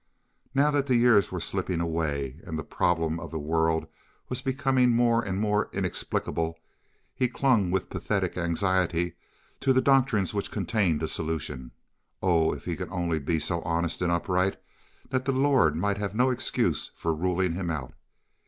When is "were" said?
1.31-1.39